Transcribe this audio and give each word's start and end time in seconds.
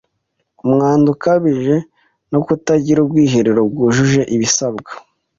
Umwanda 0.65 1.07
ukabije 1.15 1.75
no 2.31 2.39
kutagira 2.45 2.99
ubwiherero 3.01 3.61
bwujuje 3.69 4.21
ibisabwa 4.35 4.91